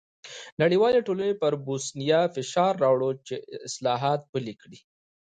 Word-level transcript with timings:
نړیوالې 0.61 0.99
ټولنې 1.07 1.33
پر 1.41 1.53
بوسیا 1.65 2.21
فشار 2.35 2.73
راووړ 2.83 3.15
چې 3.27 3.35
اصلاحات 3.67 4.21
پلي 4.31 4.53
کړي. 4.61 4.79